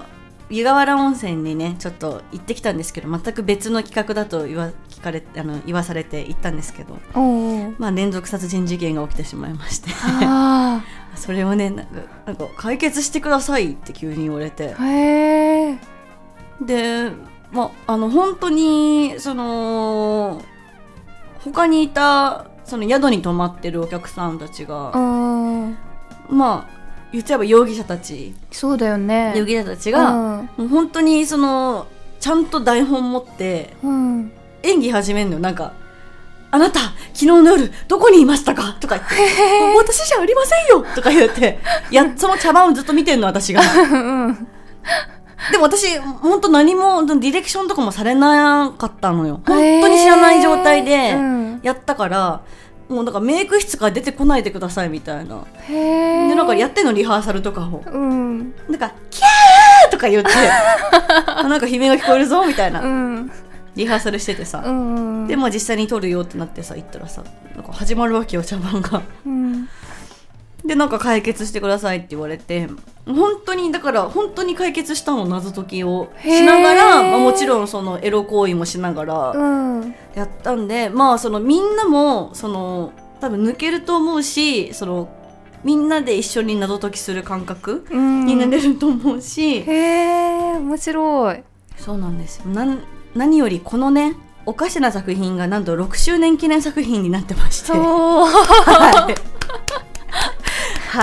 [0.50, 6.98] 湯河原温泉にねちょっと行ってきたんですけど全く別の企画だと言わ聞かれあの言わされて行ったんですけど。
[7.16, 9.90] おおまあ連続殺人事件が起きてしまいまして。
[10.04, 10.84] あ
[11.16, 11.92] それをねなんか
[12.28, 14.76] なんか解決してくださいって急に言われて。
[14.78, 15.80] あへえ
[16.62, 17.12] で
[17.52, 20.42] まああの本当にその
[21.40, 25.35] 他にいたその宿に泊まってるお客さんたちが、うん
[26.30, 26.76] まあ
[27.12, 28.34] 言っちゃえば容疑者たち。
[28.52, 29.34] そうだよね。
[29.38, 31.88] 容疑者たちが、もう本当にその
[32.20, 34.32] ちゃんと台本持ってうん。
[34.64, 35.40] 演技始めんのよ。
[35.40, 35.74] なんか
[36.52, 39.16] 「あなた昨日の夜どこにいましたか?」とか言って
[39.78, 41.60] 「私じゃありませんよ」とか言って。
[41.92, 43.62] やその茶番をずっと見てんの私が。
[43.62, 44.48] うん。
[45.52, 49.42] でも私本当何もディレクションとかもされなかったのよ。
[49.46, 51.60] 本当に知らない状態でうん。
[51.62, 52.42] やったから、
[52.90, 55.46] もうなんかメイク室から出てこないでくださいみたいな。
[55.68, 57.84] へえでなんかやってんのリハーサルとかを。
[57.86, 58.54] うん。
[58.70, 60.30] なんか「キャー!」とか言って。
[61.26, 62.82] あなんか悲鳴が聞こえるぞみたいな。
[62.82, 63.32] うん。
[63.76, 65.28] リハーサルしててさ、うん。
[65.28, 67.24] でまあ実際に撮るよってなってさ行ったらさ
[67.56, 69.02] なんか始まるわけよ茶番が。
[69.26, 69.68] うん
[70.66, 72.68] でなんか解決してくださいって言われて
[73.06, 79.96] 本当にだから本当に解決したの謎解きをしながへら、ーまあ、もちろんそのエロ行為もしながらうん。
[80.16, 85.10] やったんで、まあそのみんなもその多分抜けると思うしその
[85.64, 88.26] みんなで一緒に謎解きする感覚うん。
[88.26, 91.44] になれると思うし、へえ面白い。
[91.78, 92.46] そうなんですよ。
[92.48, 92.80] なん
[93.16, 97.68] 何よりこのねおかしな作品がなんと6周年記念作品になってまして。
[97.68, 97.78] そう。
[98.30, 99.35] はい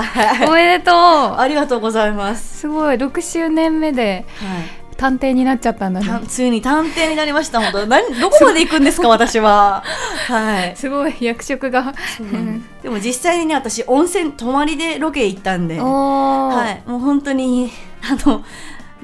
[0.00, 2.60] はいおめでとうありがとうございます。
[2.60, 4.82] すごい6周年目ではい。
[4.96, 7.60] 探偵になっちゃったんだねたついに探偵になりました。
[7.60, 7.86] 本当。
[7.88, 9.82] 何どこまで行くんですか 私は。
[10.28, 10.76] はい。
[10.76, 16.88] すごい役職がうんでも実際にね私温泉泊まりでロケ行ったんで、はい。
[16.88, 18.44] もう本当にあの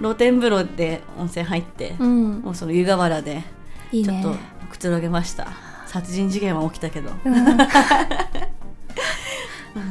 [0.00, 3.42] 露天風呂で温泉入って、うんもうその湯河原で
[3.90, 4.36] ちょっと
[4.70, 5.48] くつろげました。
[5.86, 7.10] 殺人事件は起きたけど。
[7.24, 7.34] うん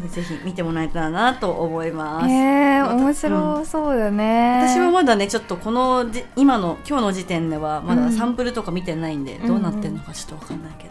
[0.10, 2.28] ぜひ見てもらえたらなと思います。
[2.30, 4.62] へえまた面白そうだね。
[4.68, 8.10] 私はまだねちょっとこのじ今の今日の時点ではまうん。
[8.10, 10.90] だサンプルとか見てないんで、うんどうなってんのかちょっとわかんないけど、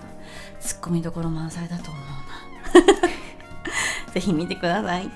[0.60, 2.06] ツッコミどころ満載だと思うな。
[4.12, 5.00] ぜひ見てください。
[5.00, 5.10] はい。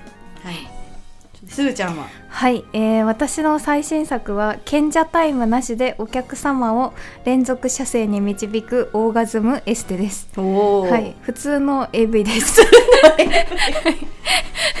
[1.47, 2.05] すずちゃんは？
[2.41, 6.91] はい、えー私の最新作は賢者タイムなしでお客様を
[7.23, 10.27] 連続射精に導くオーガズムエステです。
[10.35, 12.59] はい普通の AV です。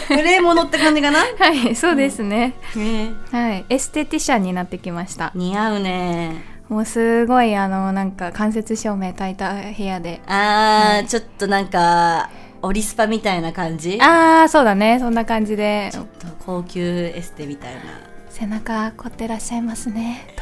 [0.09, 1.19] グレーものって感じかな？
[1.37, 5.31] はいそうですね、ねはいエステティシャンになってきました。
[5.35, 6.43] 似合うね。
[6.67, 10.19] もうすごいあのなんか間接照明焚いた部屋で。
[10.25, 12.31] あー、ちょっとなんか
[12.63, 13.97] オリスパみたいな感じ？
[14.01, 14.97] ああそうだね。
[14.99, 15.89] そんな感じで。
[15.91, 17.81] ちょっと高級エステみたいな。
[18.29, 20.27] 背中凝ってらっしゃいますね。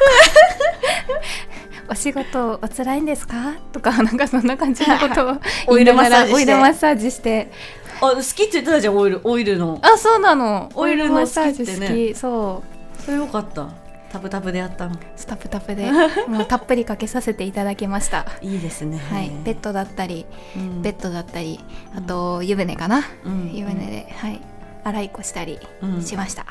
[1.89, 3.55] お仕事お辛いんですか？
[3.71, 5.36] とかなんかそんな感じのことを
[5.73, 6.36] オイルマッサージして。
[6.36, 7.51] オイルマッサージして。
[8.01, 9.21] あ好きって言ってたじゃんオイル。
[9.23, 9.79] オイルの。
[9.82, 10.69] あそうなの。
[10.75, 12.15] オイルのマッサージ好きってね好き。
[12.15, 12.63] そ
[12.99, 13.01] う。
[13.03, 13.67] それよかった
[14.12, 14.95] タプタプでやったの。
[15.15, 15.91] スタプタプで
[16.28, 18.26] もうたっぷりかけさせていただきました。
[18.41, 18.98] いいですね。
[18.98, 19.32] はい。
[19.43, 20.82] ベッドだったりうん。
[20.82, 21.60] ベッドだったり
[21.95, 23.52] あと湯船かな、うん。
[23.54, 24.41] 湯船ではい。
[24.84, 26.02] 洗いっこしたりうん。
[26.02, 26.45] しました、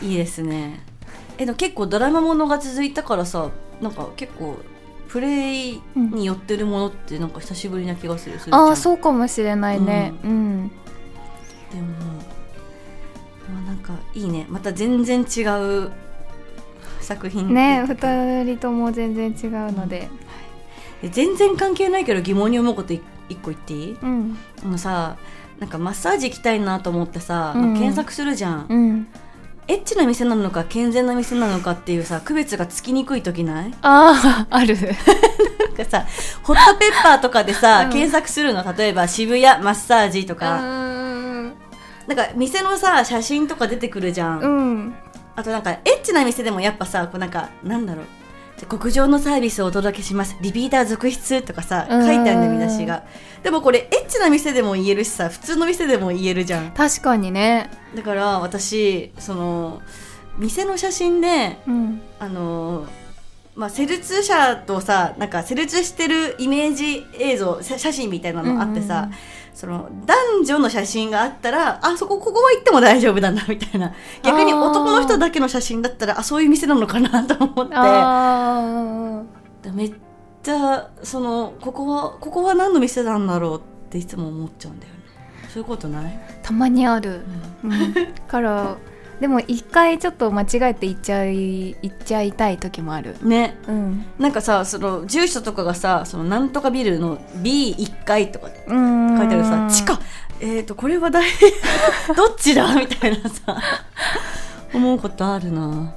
[0.00, 0.80] いいですね。
[1.38, 3.48] えでも結構ドラマものが続いたからさ
[3.80, 4.58] なんか結構
[5.08, 8.68] プレイに寄ってるものってなんか久しぶりな気がする、するちゃん。
[8.68, 10.14] ああそうかもしれないね。
[10.24, 10.74] うん、で
[11.76, 11.86] も
[13.52, 14.46] まあなんかいいね。
[14.48, 15.42] また全然違
[15.86, 15.90] う
[17.02, 20.08] 作品ね二人とも全然違うので。
[21.02, 23.96] で全然関係ないけど疑問に思うことい一個言っていい？
[24.00, 24.38] うん。
[24.64, 25.16] あのさ
[25.58, 27.74] なんかマッサージ行きたいなと思ってさ、うん。
[27.74, 29.08] 検索するじゃん、うん。
[29.68, 33.74] エッチな店なのか健全な店なのかっていうさ区別がつきにくい時ない？
[33.82, 34.76] ああある。
[34.76, 34.86] なん
[35.76, 36.06] かさ
[36.42, 37.90] ホットペッパーとかでさ、うん。
[37.90, 38.64] 検索するの？
[38.72, 41.52] 例えば渋谷マッサージとか、うん。
[42.06, 44.94] なんか店のさ写真とか出てくるじゃん、うん
[45.36, 48.06] あとなんかエッチな店でもやっぱさこうなんかなんだろう。
[48.70, 50.36] 極上のサービスをお届けします。
[50.40, 53.04] リピーター続出とかさうん書いてあるんだ見出しが。
[53.42, 56.70] でもこれエッチな店でも言えるしさ普通の店でも言えるじゃん。
[56.70, 57.70] 確かにね。
[57.96, 59.82] だから私その
[60.38, 62.02] 店の写真でうん。
[62.18, 62.86] あの
[63.54, 69.14] まあ、施術者とさなんか施術してるイメージ映像写写真みたいなのあってさ、うんうんうん
[69.54, 73.92] その男女の写真があったらあそこここは行っても大丈夫だなみたいな。
[74.22, 77.74] 逆に男の人だけの写真だったらあそういう店なのかなと思って。
[77.74, 79.22] あ
[79.74, 79.94] めっ
[80.42, 83.60] ちゃそのここはここは何の店なんだろうっ
[83.90, 85.00] ていつも思っちゃうんだよね。
[85.48, 87.20] そういうことない、ーたまにある、
[87.62, 87.94] うん、
[88.26, 88.76] から
[89.22, 93.14] でも一回ちょっと間違えて行っちゃい行っちゃいたい時もある。
[93.22, 93.56] ね。
[93.68, 94.04] うん。
[94.18, 99.16] なんかさその住所とかがさそのなんとかビルの B1 階とかうん。
[99.16, 100.00] 書いてあるさ地下。
[100.40, 101.22] えー、とこれは大
[102.16, 102.74] どっちだ？
[102.74, 103.56] みたいなさ。
[104.74, 105.94] 思うことあるな。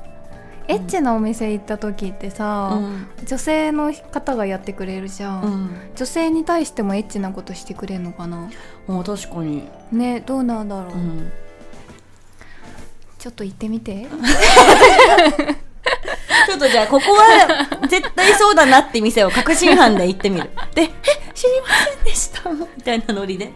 [0.67, 3.07] エッチなお店行った時ってさ、うん。
[3.25, 5.69] 女性の方がやってくれるじゃん、うん。
[5.95, 8.51] 女性に対してもエッチなことしてくれるのかな？
[8.85, 11.31] もう確かに、ねどうなんだろう、うん、
[13.25, 14.05] ちょっと行ってみて。
[16.45, 20.47] ちょっとじゃあここは絶対そうだなって店を確信犯で行ってみる。
[20.75, 20.87] でえ
[21.33, 23.45] 知りませんでしたみたいなノリで。
[23.45, 23.55] 行っ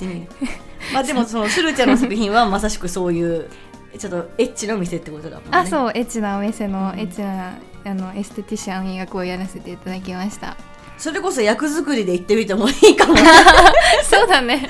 [0.00, 0.26] てみる。
[0.92, 3.48] まあでもそのスルちゃんの作品はまさしくそういう
[3.96, 5.50] ちょっとエッチの店ってことだもんね。
[5.52, 7.52] あそうエッチなお店のエッチな
[7.84, 10.56] あのエステティシャン役をやらせていただきました。
[10.98, 13.14] それこそ役作りで行ってみてもいいかも。
[14.02, 14.68] そうだね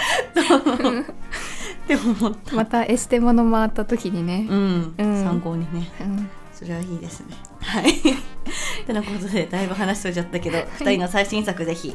[1.86, 2.56] でも思った。
[2.56, 4.46] またエステモノ回った時にね。
[4.48, 5.24] うん、うん。
[5.24, 5.88] 参考にね。
[6.00, 6.30] うん。
[6.52, 7.36] それはいいですね。
[7.60, 7.92] はい。
[8.86, 11.94] てなことでだいぶ話しとれちゃったけど、二人の最新作ぜひ、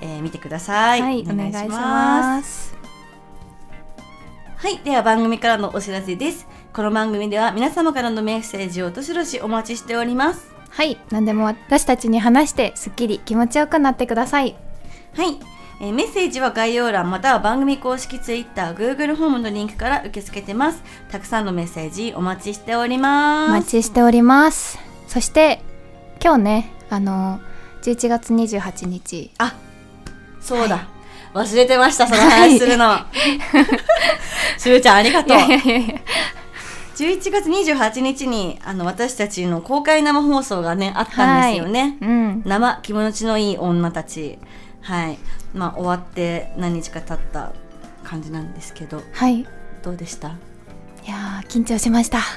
[0.00, 1.02] えー見てください。
[1.02, 2.76] はい、お願いします。
[4.56, 6.46] はい、では番組からのお知らせです。
[6.72, 10.48] この番組では皆様からのメッセージをどしどしお待ちしております。
[10.70, 10.98] はい。
[11.10, 14.56] 何でも私たちに話してすっきり気持ちよくなってください。
[15.14, 15.38] はい、
[15.80, 20.82] えーメッセージは概要欄または番組公式 Twitter、Google ホームのリンクから受け付けてます。
[21.10, 23.50] たくさんのメッセージお待ちしておりおます。
[23.52, 25.60] 待ちしておりますそして
[26.22, 27.40] 今日ねあの
[27.82, 29.54] 11月28日あ、
[30.40, 30.88] そうだ。
[31.34, 32.96] 忘れてました、その話するの。
[34.58, 35.36] しゅうちゃんありがとう。
[35.36, 35.94] いやいやいやいや
[36.96, 41.96] 11月28日にあの私たちの公開生放送がねあったんですよね。
[42.00, 44.40] うん生気持ちのいい女たち
[44.88, 45.18] はい。
[45.54, 47.52] まあ終わって何日か経った
[48.04, 49.40] 感じなんですけどはい。
[49.40, 49.46] い
[49.82, 50.28] どうでした？
[51.06, 52.20] やー緊張しました。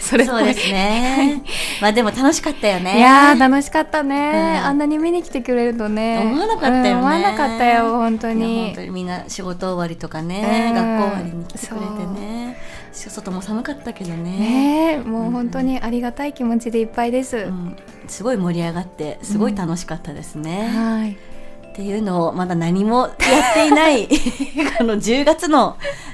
[0.00, 1.42] そそうですね。
[1.80, 2.98] まあでも楽しかったよね。
[2.98, 4.66] いやー楽しかったね、うん。
[4.66, 6.18] あんなに見に来てくれるとね。
[6.18, 6.90] 思わなかったよね。
[6.90, 10.74] うん思わなかったよ本当いやに本当にみんな仕事終わりとかね、うん。
[10.74, 11.86] 学校終わりに来てくれて
[12.20, 12.56] ね
[12.92, 14.16] 外も寒かったけどね。
[14.16, 17.76] ねえもう本当にありがたい気持ちでいっぱいです、うん、
[18.06, 21.12] すごい盛り上がってすごい楽しかったですね、はい。
[21.12, 23.16] っていうのをまだ何もやっ
[23.54, 24.08] ていない
[24.78, 26.12] この10月の、えー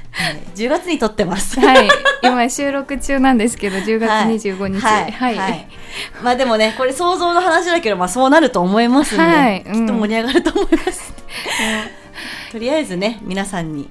[0.55, 1.59] 10月に撮ってます。
[1.59, 1.87] はい。
[2.21, 4.81] 今収録中なんですけど10月25日。
[4.81, 5.67] はい、はい、はい。
[6.21, 9.63] まあでもねこれ想像の話だけどまあそうなると思いますんで、はい。
[9.65, 9.87] うん。
[9.87, 11.13] きっと盛り上がると思います、
[12.51, 13.89] とりあえずね皆さんに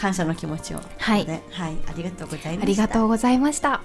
[0.00, 0.80] 感謝の気持ちを。
[0.98, 1.26] はい。
[1.26, 1.42] ね。
[1.50, 1.76] はい。
[1.88, 2.62] ありがとうございました。
[2.62, 3.80] ありがとうございました。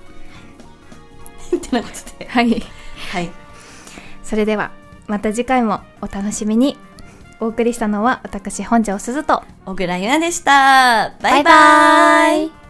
[1.52, 2.28] う ってなことで。
[2.28, 2.64] はい。
[3.12, 3.32] はい。
[4.24, 4.72] それでは
[5.08, 6.78] また次回もお楽しみに。
[7.40, 9.44] お送りしたのは私本庄すずと。
[9.66, 11.12] 小倉優奈でした。
[11.22, 11.44] バイバイ。
[11.44, 12.63] バイバイ